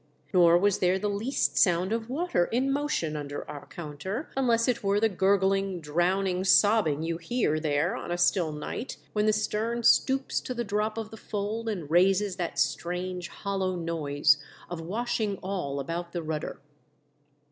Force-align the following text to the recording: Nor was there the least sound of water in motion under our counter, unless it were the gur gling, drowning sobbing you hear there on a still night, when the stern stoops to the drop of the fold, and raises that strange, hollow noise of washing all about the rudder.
Nor 0.33 0.57
was 0.57 0.79
there 0.79 0.97
the 0.97 1.11
least 1.11 1.59
sound 1.59 1.93
of 1.93 2.09
water 2.09 2.45
in 2.45 2.73
motion 2.73 3.15
under 3.15 3.47
our 3.47 3.67
counter, 3.67 4.31
unless 4.35 4.67
it 4.67 4.81
were 4.83 4.99
the 4.99 5.07
gur 5.09 5.37
gling, 5.37 5.79
drowning 5.79 6.43
sobbing 6.43 7.03
you 7.03 7.17
hear 7.19 7.59
there 7.59 7.95
on 7.95 8.09
a 8.09 8.17
still 8.17 8.51
night, 8.51 8.97
when 9.13 9.27
the 9.27 9.31
stern 9.31 9.83
stoops 9.83 10.41
to 10.41 10.55
the 10.55 10.63
drop 10.63 10.97
of 10.97 11.11
the 11.11 11.17
fold, 11.17 11.69
and 11.69 11.91
raises 11.91 12.37
that 12.37 12.57
strange, 12.57 13.27
hollow 13.27 13.75
noise 13.75 14.37
of 14.71 14.81
washing 14.81 15.37
all 15.43 15.79
about 15.79 16.13
the 16.13 16.23
rudder. 16.23 16.59